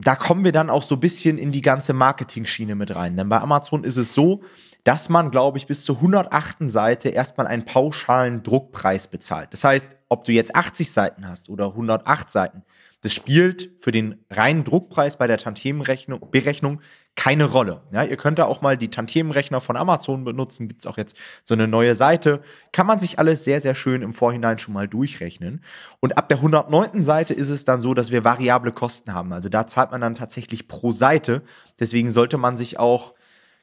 da 0.00 0.14
kommen 0.14 0.44
wir 0.44 0.52
dann 0.52 0.70
auch 0.70 0.82
so 0.82 0.94
ein 0.94 1.00
bisschen 1.00 1.38
in 1.38 1.52
die 1.52 1.60
ganze 1.60 1.92
Marketing-Schiene 1.92 2.74
mit 2.74 2.94
rein. 2.94 3.16
Denn 3.16 3.28
bei 3.28 3.40
Amazon 3.40 3.82
ist 3.82 3.96
es 3.96 4.14
so, 4.14 4.42
dass 4.84 5.08
man, 5.08 5.30
glaube 5.30 5.58
ich, 5.58 5.66
bis 5.66 5.84
zur 5.84 5.96
108. 5.96 6.70
Seite 6.70 7.08
erstmal 7.08 7.48
einen 7.48 7.64
pauschalen 7.64 8.44
Druckpreis 8.44 9.08
bezahlt. 9.08 9.52
Das 9.52 9.64
heißt, 9.64 9.96
ob 10.08 10.24
du 10.24 10.32
jetzt 10.32 10.54
80 10.54 10.92
Seiten 10.92 11.28
hast 11.28 11.48
oder 11.48 11.66
108 11.66 12.30
Seiten, 12.30 12.62
das 13.00 13.12
spielt 13.12 13.72
für 13.80 13.90
den 13.90 14.24
reinen 14.30 14.64
Druckpreis 14.64 15.18
bei 15.18 15.26
der 15.26 15.38
Tantiemenberechnung 15.38 16.80
keine 17.18 17.46
Rolle. 17.46 17.82
Ja, 17.90 18.04
ihr 18.04 18.16
könnt 18.16 18.38
da 18.38 18.44
auch 18.44 18.60
mal 18.60 18.76
die 18.76 18.90
Tantiemenrechner 18.90 19.60
von 19.60 19.76
Amazon 19.76 20.22
benutzen. 20.22 20.68
Gibt 20.68 20.82
es 20.82 20.86
auch 20.86 20.96
jetzt 20.96 21.16
so 21.42 21.52
eine 21.52 21.66
neue 21.66 21.96
Seite. 21.96 22.42
Kann 22.70 22.86
man 22.86 23.00
sich 23.00 23.18
alles 23.18 23.42
sehr, 23.42 23.60
sehr 23.60 23.74
schön 23.74 24.02
im 24.02 24.12
Vorhinein 24.12 24.60
schon 24.60 24.72
mal 24.72 24.86
durchrechnen. 24.86 25.60
Und 25.98 26.16
ab 26.16 26.28
der 26.28 26.36
109. 26.36 27.02
Seite 27.02 27.34
ist 27.34 27.48
es 27.48 27.64
dann 27.64 27.82
so, 27.82 27.92
dass 27.92 28.12
wir 28.12 28.22
variable 28.22 28.70
Kosten 28.70 29.14
haben. 29.14 29.32
Also 29.32 29.48
da 29.48 29.66
zahlt 29.66 29.90
man 29.90 30.00
dann 30.00 30.14
tatsächlich 30.14 30.68
pro 30.68 30.92
Seite. 30.92 31.42
Deswegen 31.80 32.12
sollte 32.12 32.38
man 32.38 32.56
sich 32.56 32.78
auch 32.78 33.14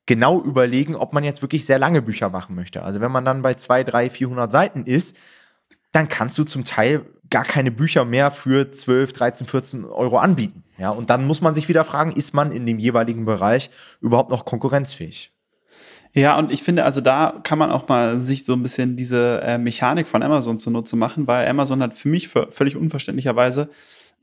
genau 0.06 0.42
überlegen, 0.42 0.94
ob 0.94 1.14
man 1.14 1.24
jetzt 1.24 1.42
wirklich 1.42 1.66
sehr 1.66 1.80
lange 1.80 2.02
Bücher 2.02 2.30
machen 2.30 2.58
möchte. 2.58 2.84
Also 2.84 3.00
wenn 3.00 3.12
man 3.14 3.24
dann 3.24 3.42
bei 3.42 3.54
2, 3.54 3.86
3, 3.86 4.10
400 4.10 4.52
Seiten 4.52 4.84
ist, 4.84 5.16
dann 5.94 6.10
kannst 6.10 6.38
du 6.38 6.44
zum 6.44 6.66
Teil 6.66 7.06
gar 7.30 7.44
keine 7.44 7.72
Bücher 7.72 8.06
mehr 8.06 8.32
für 8.32 8.72
12, 8.72 9.14
13, 9.14 9.48
14 9.48 9.86
Euro 9.86 10.18
anbieten. 10.18 10.64
Ja, 10.78 10.90
und 10.90 11.10
dann 11.10 11.26
muss 11.26 11.42
man 11.42 11.56
sich 11.56 11.70
wieder 11.70 11.86
fragen, 11.86 12.12
ist 12.12 12.34
man 12.34 12.52
in 12.52 12.66
dem 12.66 12.80
jeweiligen 12.80 13.26
Bereich 13.26 13.70
überhaupt 14.02 14.30
noch 14.30 14.46
konkurrenzfähig? 14.46 15.32
Ja, 16.14 16.38
und 16.38 16.52
ich 16.52 16.64
finde, 16.64 16.86
also 16.86 17.02
da 17.02 17.42
kann 17.44 17.60
man 17.60 17.72
auch 17.72 17.90
mal 17.90 18.22
sich 18.22 18.46
so 18.46 18.54
ein 18.54 18.64
bisschen 18.64 18.96
diese 18.96 19.42
äh, 19.42 19.58
Mechanik 19.58 20.08
von 20.08 20.24
Amazon 20.24 20.60
zunutze 20.60 20.96
machen, 20.96 21.28
weil 21.28 21.48
Amazon 21.48 21.82
hat 21.82 21.94
für 21.94 22.08
mich 22.08 22.30
für, 22.30 22.52
völlig 22.52 22.78
unverständlicherweise 22.78 23.70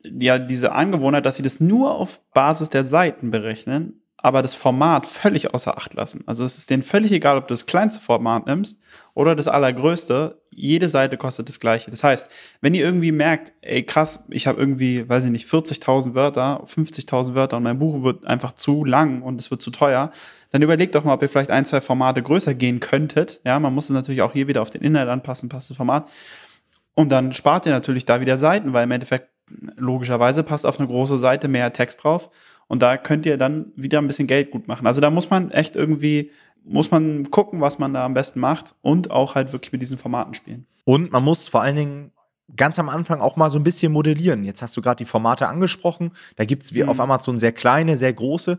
ja 0.03 0.39
diese 0.39 0.73
Angewohnheit, 0.73 1.27
dass 1.27 1.37
sie 1.37 1.43
das 1.43 1.61
nur 1.61 1.95
auf 1.95 2.21
Basis 2.33 2.71
der 2.71 2.85
Seiten 2.85 3.31
berechnen 3.31 4.02
aber 4.23 4.41
das 4.41 4.55
Format 4.55 5.05
völlig 5.07 5.53
außer 5.53 5.77
Acht 5.77 5.95
lassen. 5.95 6.23
Also 6.27 6.45
es 6.45 6.57
ist 6.57 6.71
denen 6.71 6.85
völlig 6.85 7.11
egal, 7.11 7.37
ob 7.37 7.49
du 7.49 7.53
das 7.55 7.67
kleinste 7.67 8.01
Format 8.01 8.47
nimmst 8.47 8.81
oder 9.15 9.35
das 9.35 9.49
allergrößte. 9.49 10.41
Jede 10.51 10.89
Seite 10.89 11.17
kostet 11.17 11.49
das 11.49 11.59
gleiche. 11.59 11.91
Das 11.91 12.05
heißt, 12.05 12.31
wenn 12.61 12.73
ihr 12.75 12.85
irgendwie 12.85 13.11
merkt, 13.11 13.53
ey 13.63 13.83
krass, 13.83 14.25
ich 14.31 14.47
habe 14.47 14.61
irgendwie, 14.61 15.09
weiß 15.09 15.25
ich 15.25 15.31
nicht, 15.31 15.49
40.000 15.49 16.15
Wörter, 16.15 16.63
50.000 16.65 17.35
Wörter 17.35 17.57
und 17.57 17.65
mein 17.65 17.81
Buch 17.81 18.05
wird 18.05 18.25
einfach 18.25 18.53
zu 18.53 18.85
lang 18.85 19.23
und 19.23 19.41
es 19.41 19.51
wird 19.51 19.61
zu 19.61 19.73
teuer, 19.73 20.13
dann 20.53 20.63
überlegt 20.63 20.95
doch 20.95 21.03
mal, 21.03 21.15
ob 21.15 21.23
ihr 21.23 21.29
vielleicht 21.29 21.51
ein, 21.51 21.65
zwei 21.65 21.81
Formate 21.81 22.23
größer 22.23 22.55
gehen 22.55 22.79
könntet. 22.79 23.41
Ja, 23.45 23.59
man 23.59 23.75
muss 23.75 23.91
es 23.91 23.95
natürlich 23.95 24.23
auch 24.23 24.33
hier 24.33 24.47
wieder 24.47 24.63
auf 24.63 24.71
den 24.71 24.83
Inhalt 24.83 25.09
anpassen, 25.09 25.49
passt 25.49 25.71
das 25.71 25.77
Format. 25.77 26.09
Und 26.95 27.11
dann 27.11 27.33
spart 27.33 27.67
ihr 27.67 27.73
natürlich 27.73 28.05
da 28.05 28.21
wieder 28.21 28.39
Seiten, 28.39 28.73
weil 28.73 28.85
im 28.85 28.91
Endeffekt 28.93 29.31
logischerweise 29.77 30.43
passt 30.43 30.67
auf 30.67 30.79
eine 30.79 30.89
große 30.89 31.19
Seite 31.19 31.49
mehr 31.49 31.73
Text 31.73 32.05
drauf. 32.05 32.31
Und 32.69 32.83
da 32.83 32.97
könnt 32.97 33.27
ihr 33.27 33.37
dann 33.37 33.73
wieder 33.77 33.99
ein 33.99 34.07
bisschen 34.07 34.27
Geld 34.27 34.51
gut 34.51 34.69
machen. 34.69 34.87
Also 34.87 35.01
da 35.01 35.11
muss 35.11 35.31
man 35.31 35.51
echt 35.51 35.77
irgendwie, 35.77 36.31
muss 36.65 36.91
man 36.91 37.31
gucken, 37.31 37.61
was 37.61 37.79
man 37.79 37.95
da 37.95 38.05
am 38.05 38.15
besten 38.15 38.41
macht 38.41 38.75
und 38.83 39.11
auch 39.11 39.35
halt 39.35 39.53
wirklich 39.53 39.73
mit 39.73 39.83
diesen 39.83 39.99
Formaten 39.99 40.35
spielen. 40.35 40.67
Und 40.85 41.13
man 41.13 41.23
muss 41.23 41.49
vor 41.49 41.63
allen 41.63 41.77
Dingen 41.77 42.13
ganz 42.57 42.79
am 42.79 42.89
Anfang 42.89 43.21
auch 43.21 43.37
mal 43.37 43.51
so 43.51 43.59
ein 43.59 43.65
bisschen 43.65 43.93
modellieren. 43.93 44.45
Jetzt 44.45 44.63
hast 44.63 44.77
du 44.77 44.83
gerade 44.83 44.99
die 44.99 45.05
Formate 45.05 45.49
angesprochen. 45.49 46.13
Da 46.37 46.45
gibt 46.45 46.65
es 46.65 46.75
wie 46.75 46.83
mhm. 46.83 46.89
auf 46.89 47.01
Amazon 47.01 47.39
sehr 47.39 47.53
kleine, 47.53 47.97
sehr 47.97 48.13
große. 48.13 48.59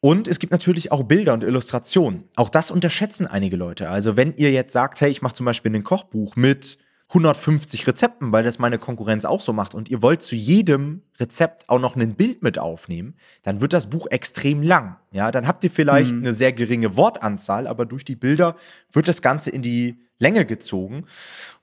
Und 0.00 0.28
es 0.28 0.38
gibt 0.38 0.52
natürlich 0.52 0.92
auch 0.92 1.02
Bilder 1.02 1.34
und 1.34 1.44
Illustrationen. 1.44 2.24
Auch 2.36 2.48
das 2.48 2.70
unterschätzen 2.70 3.26
einige 3.26 3.56
Leute. 3.56 3.90
Also 3.90 4.16
wenn 4.16 4.34
ihr 4.36 4.50
jetzt 4.50 4.72
sagt, 4.72 5.00
hey, 5.00 5.10
ich 5.10 5.20
mache 5.20 5.34
zum 5.34 5.46
Beispiel 5.46 5.74
ein 5.74 5.84
Kochbuch 5.84 6.36
mit 6.36 6.78
150 7.10 7.88
Rezepten, 7.88 8.30
weil 8.30 8.44
das 8.44 8.60
meine 8.60 8.78
Konkurrenz 8.78 9.24
auch 9.24 9.40
so 9.40 9.52
macht 9.52 9.74
und 9.74 9.90
ihr 9.90 10.00
wollt 10.00 10.22
zu 10.22 10.36
jedem 10.36 11.02
Rezept 11.18 11.68
auch 11.68 11.80
noch 11.80 11.96
ein 11.96 12.14
Bild 12.14 12.42
mit 12.42 12.58
aufnehmen, 12.58 13.16
dann 13.42 13.60
wird 13.60 13.72
das 13.72 13.90
Buch 13.90 14.06
extrem 14.10 14.62
lang. 14.62 14.96
Ja, 15.10 15.32
dann 15.32 15.48
habt 15.48 15.64
ihr 15.64 15.72
vielleicht 15.72 16.12
mhm. 16.12 16.22
eine 16.22 16.34
sehr 16.34 16.52
geringe 16.52 16.96
Wortanzahl, 16.96 17.66
aber 17.66 17.84
durch 17.84 18.04
die 18.04 18.14
Bilder 18.14 18.54
wird 18.92 19.08
das 19.08 19.22
Ganze 19.22 19.50
in 19.50 19.60
die 19.60 19.98
Länge 20.20 20.46
gezogen 20.46 21.06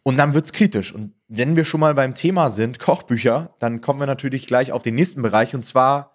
und 0.04 0.18
dann 0.18 0.34
wird's 0.34 0.52
kritisch. 0.52 0.94
Und 0.94 1.14
wenn 1.30 1.56
wir 1.56 1.64
schon 1.64 1.80
mal 1.80 1.94
beim 1.94 2.14
Thema 2.14 2.50
sind, 2.50 2.80
Kochbücher, 2.80 3.56
dann 3.60 3.80
kommen 3.80 4.02
wir 4.02 4.08
natürlich 4.08 4.48
gleich 4.48 4.74
auf 4.74 4.84
den 4.84 4.96
nächsten 4.96 5.22
Bereich 5.22 5.56
und 5.56 5.66
zwar 5.66 6.12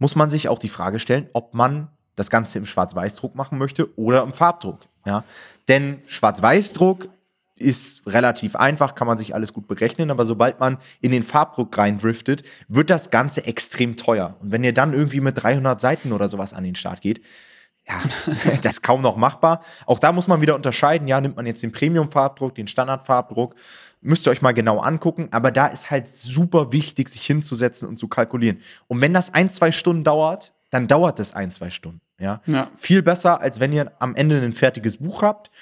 muss 0.00 0.16
man 0.16 0.28
sich 0.28 0.48
auch 0.48 0.58
die 0.58 0.68
Frage 0.68 0.98
stellen, 0.98 1.28
ob 1.34 1.54
man 1.54 1.88
das 2.16 2.30
Ganze 2.30 2.58
im 2.58 2.66
Schwarz-Weiß-Druck 2.66 3.36
machen 3.36 3.58
möchte 3.58 3.96
oder 3.96 4.24
im 4.24 4.32
Farbdruck. 4.32 4.80
Ja, 5.06 5.22
denn 5.68 5.98
Schwarz-Weiß-Druck 6.08 7.08
ist 7.56 8.06
relativ 8.06 8.56
einfach, 8.56 8.94
kann 8.94 9.06
man 9.06 9.18
sich 9.18 9.34
alles 9.34 9.52
gut 9.52 9.68
berechnen, 9.68 10.10
aber 10.10 10.26
sobald 10.26 10.58
man 10.58 10.78
in 11.00 11.12
den 11.12 11.22
Farbdruck 11.22 11.76
reindriftet, 11.76 12.42
wird 12.68 12.90
das 12.90 13.10
Ganze 13.10 13.44
extrem 13.46 13.96
teuer. 13.96 14.36
Und 14.40 14.52
wenn 14.52 14.64
ihr 14.64 14.74
dann 14.74 14.92
irgendwie 14.92 15.20
mit 15.20 15.42
300 15.42 15.80
Seiten 15.80 16.12
oder 16.12 16.28
sowas 16.28 16.54
an 16.54 16.64
den 16.64 16.74
Start 16.74 17.00
geht, 17.00 17.20
ja, 17.86 18.00
das 18.62 18.74
ist 18.74 18.82
kaum 18.82 19.02
noch 19.02 19.16
machbar. 19.16 19.62
Auch 19.86 19.98
da 19.98 20.12
muss 20.12 20.28
man 20.28 20.40
wieder 20.40 20.54
unterscheiden, 20.54 21.08
ja, 21.08 21.20
nimmt 21.20 21.36
man 21.36 21.46
jetzt 21.46 21.62
den 21.62 21.72
Premium-Farbdruck, 21.72 22.54
den 22.54 22.68
Standard-Farbdruck 22.68 23.54
Müsst 24.04 24.26
ihr 24.26 24.32
euch 24.32 24.42
mal 24.42 24.52
genau 24.52 24.80
angucken, 24.80 25.28
aber 25.30 25.52
da 25.52 25.68
ist 25.68 25.92
halt 25.92 26.08
super 26.08 26.72
wichtig, 26.72 27.08
sich 27.08 27.24
hinzusetzen 27.24 27.88
und 27.88 27.98
zu 27.98 28.08
kalkulieren. 28.08 28.60
Und 28.88 29.00
wenn 29.00 29.14
das 29.14 29.32
ein, 29.32 29.48
zwei 29.48 29.70
Stunden 29.70 30.02
dauert, 30.02 30.52
dann 30.70 30.88
dauert 30.88 31.20
das 31.20 31.34
ein, 31.34 31.52
zwei 31.52 31.70
Stunden. 31.70 32.00
Ja? 32.18 32.42
Ja. 32.46 32.68
Viel 32.76 33.02
besser, 33.02 33.40
als 33.40 33.60
wenn 33.60 33.72
ihr 33.72 33.92
am 34.00 34.16
Ende 34.16 34.42
ein 34.42 34.54
fertiges 34.54 34.96
Buch 34.96 35.22
habt 35.22 35.52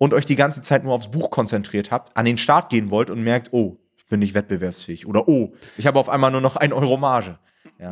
und 0.00 0.14
euch 0.14 0.24
die 0.24 0.34
ganze 0.34 0.62
Zeit 0.62 0.82
nur 0.82 0.94
aufs 0.94 1.10
Buch 1.10 1.28
konzentriert 1.28 1.90
habt, 1.90 2.16
an 2.16 2.24
den 2.24 2.38
Start 2.38 2.70
gehen 2.70 2.90
wollt 2.90 3.10
und 3.10 3.22
merkt, 3.22 3.52
oh, 3.52 3.76
ich 3.98 4.06
bin 4.06 4.20
nicht 4.20 4.32
wettbewerbsfähig. 4.32 5.06
Oder 5.06 5.28
oh, 5.28 5.52
ich 5.76 5.86
habe 5.86 5.98
auf 5.98 6.08
einmal 6.08 6.30
nur 6.30 6.40
noch 6.40 6.56
ein 6.56 6.72
Euro 6.72 6.96
Marge. 6.96 7.38
Ja. 7.78 7.90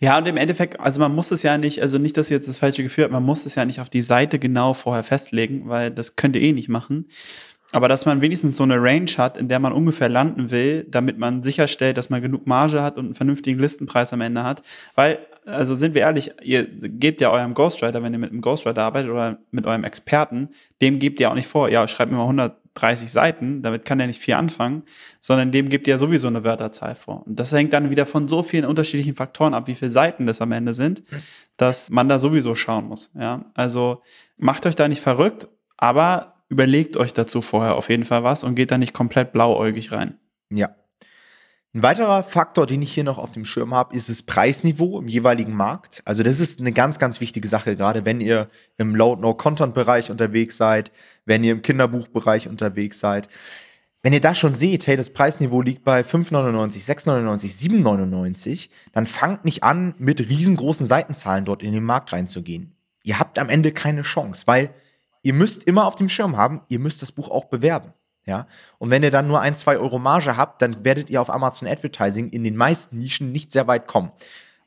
Ja, 0.00 0.18
und 0.18 0.26
im 0.26 0.36
Endeffekt, 0.36 0.80
also 0.80 0.98
man 0.98 1.14
muss 1.14 1.30
es 1.30 1.44
ja 1.44 1.56
nicht, 1.58 1.80
also 1.80 1.96
nicht, 1.96 2.16
dass 2.16 2.28
ihr 2.28 2.36
jetzt 2.36 2.48
das 2.48 2.58
falsche 2.58 2.82
Gefühl 2.82 3.04
habt, 3.04 3.12
man 3.12 3.22
muss 3.22 3.46
es 3.46 3.54
ja 3.54 3.64
nicht 3.64 3.80
auf 3.80 3.88
die 3.88 4.02
Seite 4.02 4.40
genau 4.40 4.74
vorher 4.74 5.04
festlegen, 5.04 5.68
weil 5.68 5.92
das 5.92 6.16
könnt 6.16 6.34
ihr 6.34 6.42
eh 6.42 6.52
nicht 6.52 6.68
machen. 6.68 7.06
Aber 7.70 7.86
dass 7.86 8.04
man 8.04 8.20
wenigstens 8.20 8.56
so 8.56 8.64
eine 8.64 8.82
Range 8.82 9.10
hat, 9.16 9.36
in 9.36 9.48
der 9.48 9.60
man 9.60 9.72
ungefähr 9.72 10.08
landen 10.08 10.50
will, 10.50 10.84
damit 10.90 11.18
man 11.18 11.44
sicherstellt, 11.44 11.96
dass 11.96 12.10
man 12.10 12.20
genug 12.20 12.48
Marge 12.48 12.82
hat 12.82 12.96
und 12.96 13.04
einen 13.04 13.14
vernünftigen 13.14 13.60
Listenpreis 13.60 14.12
am 14.12 14.20
Ende 14.22 14.42
hat. 14.42 14.62
Weil, 14.96 15.20
also 15.44 15.74
sind 15.74 15.94
wir 15.94 16.02
ehrlich, 16.02 16.32
ihr 16.42 16.64
gebt 16.66 17.20
ja 17.20 17.30
eurem 17.30 17.54
Ghostwriter, 17.54 18.02
wenn 18.02 18.12
ihr 18.12 18.18
mit 18.18 18.30
einem 18.30 18.40
Ghostwriter 18.40 18.82
arbeitet 18.82 19.10
oder 19.10 19.38
mit 19.50 19.66
eurem 19.66 19.84
Experten, 19.84 20.50
dem 20.80 20.98
gebt 20.98 21.18
ihr 21.20 21.30
auch 21.30 21.34
nicht 21.34 21.48
vor, 21.48 21.68
ja, 21.68 21.86
schreibt 21.88 22.12
mir 22.12 22.18
mal 22.18 22.24
130 22.24 23.10
Seiten, 23.10 23.62
damit 23.62 23.84
kann 23.84 23.98
er 23.98 24.06
nicht 24.06 24.20
viel 24.20 24.34
anfangen, 24.34 24.84
sondern 25.20 25.50
dem 25.50 25.68
gebt 25.68 25.86
ihr 25.86 25.98
sowieso 25.98 26.28
eine 26.28 26.44
Wörterzahl 26.44 26.94
vor. 26.94 27.26
Und 27.26 27.40
das 27.40 27.52
hängt 27.52 27.72
dann 27.72 27.90
wieder 27.90 28.06
von 28.06 28.28
so 28.28 28.42
vielen 28.42 28.64
unterschiedlichen 28.64 29.16
Faktoren 29.16 29.54
ab, 29.54 29.66
wie 29.66 29.74
viele 29.74 29.90
Seiten 29.90 30.26
das 30.26 30.40
am 30.40 30.52
Ende 30.52 30.74
sind, 30.74 31.02
dass 31.56 31.90
man 31.90 32.08
da 32.08 32.18
sowieso 32.18 32.54
schauen 32.54 32.86
muss. 32.86 33.10
Ja, 33.18 33.46
also 33.54 34.02
macht 34.36 34.64
euch 34.66 34.76
da 34.76 34.86
nicht 34.86 35.00
verrückt, 35.00 35.48
aber 35.76 36.34
überlegt 36.48 36.96
euch 36.96 37.12
dazu 37.12 37.42
vorher 37.42 37.74
auf 37.74 37.88
jeden 37.88 38.04
Fall 38.04 38.22
was 38.22 38.44
und 38.44 38.54
geht 38.54 38.70
da 38.70 38.78
nicht 38.78 38.92
komplett 38.92 39.32
blauäugig 39.32 39.90
rein. 39.90 40.18
Ja. 40.50 40.76
Ein 41.74 41.82
weiterer 41.82 42.22
Faktor, 42.22 42.66
den 42.66 42.82
ich 42.82 42.92
hier 42.92 43.04
noch 43.04 43.16
auf 43.18 43.32
dem 43.32 43.46
Schirm 43.46 43.72
habe, 43.72 43.96
ist 43.96 44.10
das 44.10 44.20
Preisniveau 44.20 44.98
im 44.98 45.08
jeweiligen 45.08 45.54
Markt. 45.54 46.02
Also 46.04 46.22
das 46.22 46.38
ist 46.38 46.60
eine 46.60 46.72
ganz, 46.72 46.98
ganz 46.98 47.18
wichtige 47.18 47.48
Sache, 47.48 47.76
gerade 47.76 48.04
wenn 48.04 48.20
ihr 48.20 48.50
im 48.76 48.94
Low-No-Content-Bereich 48.94 50.10
unterwegs 50.10 50.58
seid, 50.58 50.92
wenn 51.24 51.42
ihr 51.42 51.52
im 51.52 51.62
Kinderbuchbereich 51.62 52.46
unterwegs 52.46 53.00
seid. 53.00 53.28
Wenn 54.02 54.12
ihr 54.12 54.20
da 54.20 54.34
schon 54.34 54.54
seht, 54.54 54.86
hey, 54.86 54.98
das 54.98 55.14
Preisniveau 55.14 55.62
liegt 55.62 55.82
bei 55.82 56.02
5,99, 56.02 56.84
6,99, 56.84 57.72
7,99, 57.82 58.68
dann 58.92 59.06
fangt 59.06 59.46
nicht 59.46 59.62
an, 59.62 59.94
mit 59.96 60.20
riesengroßen 60.20 60.86
Seitenzahlen 60.86 61.46
dort 61.46 61.62
in 61.62 61.72
den 61.72 61.84
Markt 61.84 62.12
reinzugehen. 62.12 62.76
Ihr 63.02 63.18
habt 63.18 63.38
am 63.38 63.48
Ende 63.48 63.72
keine 63.72 64.02
Chance, 64.02 64.42
weil 64.44 64.74
ihr 65.22 65.32
müsst 65.32 65.64
immer 65.64 65.86
auf 65.86 65.94
dem 65.94 66.10
Schirm 66.10 66.36
haben, 66.36 66.60
ihr 66.68 66.80
müsst 66.80 67.00
das 67.00 67.12
Buch 67.12 67.30
auch 67.30 67.46
bewerben. 67.46 67.94
Ja, 68.24 68.46
und 68.78 68.90
wenn 68.90 69.02
ihr 69.02 69.10
dann 69.10 69.26
nur 69.26 69.40
ein, 69.40 69.56
zwei 69.56 69.78
Euro 69.78 69.98
Marge 69.98 70.36
habt, 70.36 70.62
dann 70.62 70.84
werdet 70.84 71.10
ihr 71.10 71.20
auf 71.20 71.28
Amazon 71.28 71.66
Advertising 71.66 72.28
in 72.28 72.44
den 72.44 72.56
meisten 72.56 72.98
Nischen 72.98 73.32
nicht 73.32 73.50
sehr 73.50 73.66
weit 73.66 73.88
kommen. 73.88 74.12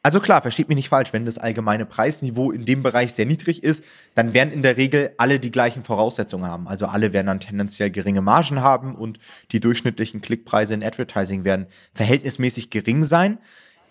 Also 0.05 0.19
klar, 0.19 0.43
versteht 0.43 0.67
mich 0.67 0.75
nicht 0.75 0.89
falsch, 0.89 1.13
wenn 1.13 1.25
das 1.25 1.39
allgemeine 1.39 1.87
Preisniveau 1.87 2.51
in 2.51 2.63
dem 2.63 2.83
Bereich 2.83 3.13
sehr 3.13 3.25
niedrig 3.25 3.63
ist, 3.63 3.83
dann 4.13 4.35
werden 4.35 4.53
in 4.53 4.61
der 4.61 4.77
Regel 4.77 5.15
alle 5.17 5.39
die 5.39 5.49
gleichen 5.49 5.83
Voraussetzungen 5.83 6.45
haben. 6.45 6.67
Also 6.67 6.85
alle 6.85 7.11
werden 7.11 7.25
dann 7.25 7.39
tendenziell 7.39 7.89
geringe 7.89 8.21
Margen 8.21 8.61
haben 8.61 8.93
und 8.93 9.17
die 9.51 9.59
durchschnittlichen 9.59 10.21
Klickpreise 10.21 10.75
in 10.75 10.83
Advertising 10.83 11.43
werden 11.43 11.65
verhältnismäßig 11.95 12.69
gering 12.69 13.03
sein. 13.03 13.39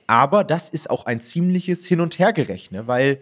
Aber 0.07 0.45
das 0.45 0.69
ist 0.69 0.89
auch 0.89 1.07
ein 1.07 1.21
ziemliches 1.21 1.85
Hin- 1.85 2.01
und 2.01 2.17
Hergerechne, 2.17 2.87
weil 2.87 3.19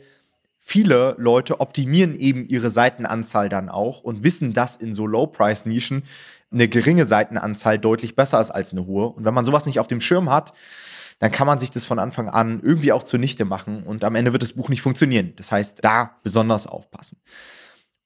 viele 0.64 1.16
Leute 1.19 1.61
optimieren 1.61 2.14
eben 2.14 2.47
ihre 2.47 2.71
Seitenanzahl 2.71 3.49
dann 3.49 3.69
auch 3.69 4.00
und 4.02 4.23
wissen, 4.23 4.54
dass 4.54 4.76
in 4.76 4.95
so 4.95 5.07
Low-Price-Nischen 5.07 6.04
eine 6.52 6.69
geringe 6.69 7.04
Seitenanzahl 7.04 7.78
deutlich 7.78 8.14
besser 8.14 8.40
ist 8.40 8.52
als 8.52 8.73
eine 8.73 8.87
hohe. 8.87 9.09
Und 9.09 9.25
wenn 9.25 9.35
man 9.35 9.45
sowas 9.45 9.66
nicht 9.66 9.81
auf 9.81 9.88
dem 9.88 10.00
Schirm 10.00 10.31
hat, 10.31 10.52
dann 11.19 11.33
kann 11.33 11.47
man 11.47 11.59
sich 11.59 11.71
das 11.71 11.85
von 11.85 11.99
Anfang 11.99 12.28
an 12.28 12.61
irgendwie 12.62 12.92
auch 12.92 13.02
zunichte 13.02 13.45
machen 13.45 13.83
und 13.83 14.04
am 14.04 14.14
Ende 14.14 14.33
wird 14.33 14.42
das 14.42 14.54
Buch 14.54 14.69
nicht 14.69 14.83
funktionieren. 14.83 15.35
Das 15.37 15.52
heißt, 15.52 15.85
da 15.85 16.16
besonders 16.23 16.66
aufpassen. 16.66 17.19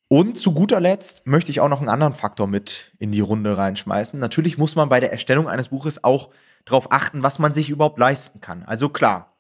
Und 0.09 0.39
zu 0.39 0.53
guter 0.53 0.81
Letzt 0.81 1.27
möchte 1.27 1.51
ich 1.51 1.61
auch 1.61 1.69
noch 1.69 1.81
einen 1.81 1.89
anderen 1.89 2.15
Faktor 2.15 2.47
mit 2.47 2.93
in 2.99 3.13
die 3.13 3.21
Runde 3.21 3.59
reinschmeißen. 3.59 4.19
Natürlich 4.19 4.57
muss 4.57 4.77
man 4.77 4.89
bei 4.89 5.01
der 5.01 5.13
Erstellung 5.13 5.49
eines 5.49 5.69
Buches 5.69 6.05
auch 6.05 6.31
darauf 6.65 6.93
achten, 6.93 7.23
was 7.23 7.39
man 7.39 7.55
sich 7.55 7.71
überhaupt 7.71 7.99
leisten 7.99 8.41
kann. 8.41 8.63
Also 8.65 8.89
klar, 8.89 9.36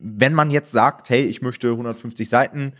wenn 0.00 0.34
man 0.34 0.50
jetzt 0.50 0.72
sagt, 0.72 1.10
hey, 1.10 1.22
ich 1.22 1.42
möchte 1.42 1.70
150 1.70 2.28
Seiten 2.28 2.74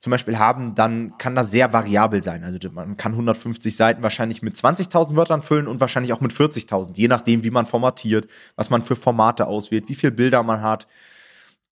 zum 0.00 0.10
Beispiel 0.12 0.38
haben, 0.38 0.74
dann 0.74 1.18
kann 1.18 1.36
das 1.36 1.50
sehr 1.50 1.74
variabel 1.74 2.22
sein. 2.22 2.42
Also 2.42 2.58
man 2.70 2.96
kann 2.96 3.12
150 3.12 3.76
Seiten 3.76 4.02
wahrscheinlich 4.02 4.40
mit 4.40 4.56
20.000 4.56 5.14
Wörtern 5.14 5.42
füllen 5.42 5.68
und 5.68 5.78
wahrscheinlich 5.80 6.14
auch 6.14 6.22
mit 6.22 6.32
40.000, 6.32 6.96
je 6.96 7.08
nachdem, 7.08 7.44
wie 7.44 7.50
man 7.50 7.66
formatiert, 7.66 8.28
was 8.56 8.70
man 8.70 8.82
für 8.82 8.96
Formate 8.96 9.46
auswählt, 9.46 9.88
wie 9.88 9.94
viele 9.94 10.12
Bilder 10.12 10.42
man 10.42 10.62
hat, 10.62 10.86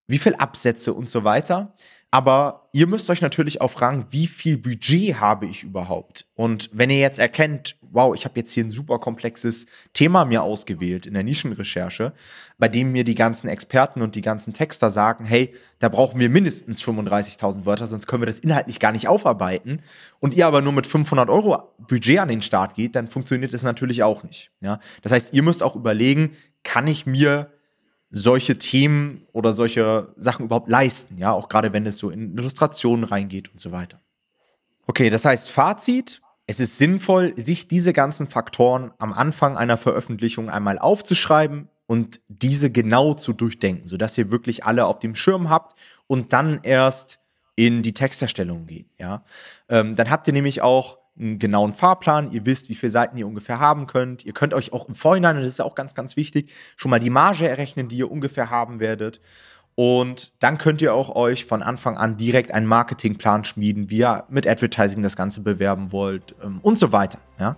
wie 0.07 0.19
viele 0.19 0.39
Absätze 0.41 0.93
und 0.93 1.09
so 1.09 1.25
weiter. 1.25 1.75
Aber 2.11 2.69
ihr 2.73 2.87
müsst 2.87 3.09
euch 3.09 3.23
natürlich 3.23 3.61
auch 3.63 3.71
fragen, 3.71 4.07
wie 4.11 4.27
viel 4.27 4.59
Budget 4.59 5.21
habe 5.21 5.47
ich 5.47 5.63
überhaupt? 5.63 6.27
Und 6.35 6.69
wenn 6.73 6.91
ihr 6.91 7.01
jetzt 7.01 7.19
erkennt, 7.19 7.78
wow, 7.91 8.15
ich 8.15 8.25
habe 8.25 8.39
jetzt 8.39 8.53
hier 8.53 8.65
ein 8.65 8.71
super 8.71 8.99
komplexes 8.99 9.67
Thema 9.93 10.25
mir 10.25 10.43
ausgewählt 10.43 11.07
in 11.07 11.15
der 11.15 11.23
Nischenrecherche, 11.23 12.13
bei 12.59 12.69
dem 12.69 12.93
mir 12.93 13.05
die 13.05 13.15
ganzen 13.15 13.49
Experten 13.49 14.03
und 14.03 14.15
die 14.15 14.21
ganzen 14.21 14.55
Texter 14.55 14.91
sagen, 14.91 15.25
hey, 15.25 15.55
da 15.79 15.89
brauchen 15.89 16.21
wir 16.21 16.31
mindestens 16.31 16.83
35.000 16.83 17.65
Wörter, 17.65 17.87
sonst 17.87 18.07
können 18.07 18.23
wir 18.23 18.27
das 18.27 18.39
inhaltlich 18.39 18.81
gar 18.81 18.93
nicht 18.93 19.09
aufarbeiten. 19.09 19.83
Und 20.21 20.35
ihr 20.35 20.47
aber 20.47 20.63
nur 20.63 20.73
mit 20.73 20.87
500 20.87 21.29
Euro 21.29 21.75
Budget 21.79 22.19
an 22.19 22.29
den 22.29 22.43
Start 22.43 22.75
geht, 22.75 22.95
dann 22.95 23.09
funktioniert 23.09 23.55
das 23.55 23.63
natürlich 23.63 24.03
auch 24.03 24.23
nicht. 24.23 24.51
Ja? 24.61 24.81
Das 25.03 25.13
heißt, 25.13 25.33
ihr 25.33 25.43
müsst 25.43 25.63
auch 25.63 25.77
überlegen, 25.77 26.37
kann 26.65 26.87
ich 26.87 27.07
mir 27.07 27.51
solche 28.11 28.59
Themen 28.59 29.27
oder 29.33 29.53
solche 29.53 30.15
Sachen 30.17 30.47
überhaupt 30.47 30.69
leisten, 30.69 31.19
ja, 31.19 31.33
auch 31.33 31.49
gerade 31.49 31.73
wenn 31.73 31.87
es 31.87 31.99
so 31.99 32.11
in 32.11 32.37
Illustrationen 32.37 33.05
reingeht 33.05 33.51
und 33.51 33.61
so 33.61 33.71
weiter. 33.73 34.01
Okay, 34.87 35.11
das 35.11 35.25
heißt 35.25 35.51
Fazit, 35.51 36.23
es 36.49 36.61
ist 36.61 36.79
sinnvoll, 36.79 37.35
sich 37.37 37.69
diese 37.69 37.93
ganzen 37.93 38.27
Faktoren 38.27 38.91
am 38.99 39.13
Anfang 39.13 39.59
einer 39.59 39.77
Veröffentlichung 39.77 40.49
einmal 40.49 40.79
aufzuschreiben 40.79 41.69
und 41.87 42.21
diese 42.29 42.71
genau 42.71 43.13
zu 43.13 43.35
durchdenken, 43.35 43.87
sodass 43.87 44.17
ihr 44.17 44.31
wirklich 44.31 44.65
alle 44.65 44.87
auf 44.87 44.99
dem 44.99 45.15
Schirm 45.15 45.51
habt 45.51 45.79
und 46.07 46.33
dann 46.33 46.61
erst 46.63 47.21
in 47.55 47.83
die 47.83 47.93
Texterstellung 47.93 48.67
geht, 48.67 48.87
ja. 48.99 49.25
Ähm, 49.69 49.95
dann 49.95 50.09
habt 50.09 50.27
ihr 50.27 50.33
nämlich 50.33 50.63
auch 50.63 50.99
einen 51.19 51.39
genauen 51.39 51.75
Fahrplan, 51.75 52.31
ihr 52.31 52.47
wisst, 52.47 52.71
wie 52.71 52.75
viele 52.75 52.93
Seiten 52.93 53.19
ihr 53.19 53.27
ungefähr 53.27 53.61
haben 53.61 53.87
könnt. 53.87 54.25
Ihr 54.25 54.33
könnt 54.33 54.55
euch 54.55 54.73
auch 54.73 54.89
im 54.89 54.95
Vorhinein, 54.95 55.37
und 55.37 55.43
das 55.43 55.53
ist 55.53 55.61
auch 55.61 55.75
ganz, 55.75 55.95
ganz 55.95 56.17
wichtig, 56.17 56.53
schon 56.77 56.91
mal 56.91 57.01
die 57.01 57.11
Marge 57.11 57.47
errechnen, 57.47 57.89
die 57.89 57.99
ihr 57.99 58.11
ungefähr 58.11 58.49
haben 58.49 58.81
werdet. 58.81 59.21
Und 59.79 60.33
dann 60.41 60.59
könnt 60.59 60.83
ihr 60.83 60.93
auch 60.93 61.15
euch 61.15 61.45
von 61.45 61.63
Anfang 61.63 61.97
an 61.97 62.17
direkt 62.17 62.53
einen 62.53 62.67
Marketingplan 62.67 63.45
schmieden, 63.45 63.91
wie 63.91 63.99
ihr 63.99 64.25
mit 64.29 64.45
Advertising 64.45 65.05
das 65.05 65.15
Ganze 65.15 65.41
bewerben 65.41 65.93
wollt 65.93 66.35
ähm, 66.43 66.59
und 66.63 66.81
so 66.81 66.91
weiter. 66.91 67.21
Ja. 67.39 67.55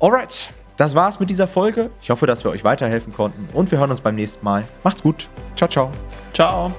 Alright, 0.00 0.54
das 0.78 0.94
war's 0.94 1.20
mit 1.20 1.28
dieser 1.28 1.46
Folge. 1.46 1.90
Ich 2.00 2.08
hoffe, 2.08 2.26
dass 2.26 2.44
wir 2.44 2.50
euch 2.50 2.64
weiterhelfen 2.64 3.12
konnten 3.12 3.46
und 3.52 3.70
wir 3.70 3.78
hören 3.78 3.90
uns 3.90 4.00
beim 4.00 4.14
nächsten 4.14 4.42
Mal. 4.42 4.64
Macht's 4.84 5.02
gut. 5.02 5.28
Ciao, 5.54 5.68
ciao. 5.68 5.90
Ciao. 6.32 6.72